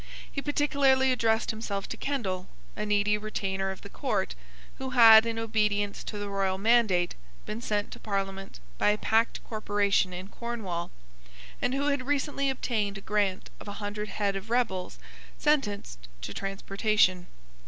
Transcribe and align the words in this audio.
He 0.31 0.41
particularly 0.41 1.11
addressed 1.11 1.51
himself 1.51 1.87
to 1.89 1.95
Kendall, 1.95 2.47
a 2.75 2.87
needy 2.87 3.19
retainer 3.19 3.69
of 3.69 3.81
the 3.81 3.89
court, 3.89 4.33
who 4.79 4.89
had, 4.97 5.27
in 5.27 5.37
obedience 5.37 6.03
to 6.05 6.17
the 6.17 6.27
royal 6.27 6.57
mandate, 6.57 7.13
been 7.45 7.61
sent 7.61 7.91
to 7.91 7.99
Parliament 7.99 8.59
by 8.79 8.89
a 8.89 8.97
packed 8.97 9.43
corporation 9.43 10.11
in 10.11 10.27
Cornwall, 10.29 10.89
and 11.61 11.75
who 11.75 11.89
had 11.89 12.07
recently 12.07 12.49
obtained 12.49 12.97
a 12.97 13.01
grant 13.01 13.51
of 13.59 13.67
a 13.67 13.73
hundred 13.73 14.09
head 14.09 14.35
of 14.35 14.49
rebels 14.49 14.97
sentenced 15.37 16.07
to 16.23 16.33
transportation. 16.33 17.27